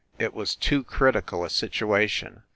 [0.17, 2.41] It was too critical a situation.